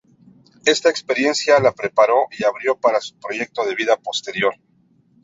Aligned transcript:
Esta 0.65 0.89
experiencia 0.89 1.59
la 1.59 1.73
preparó 1.73 2.25
y 2.35 2.43
abrió 2.43 2.75
para 2.75 2.99
su 3.01 3.13
proyecto 3.19 3.63
de 3.67 3.75
vida 3.75 3.97
posterior. 3.97 4.55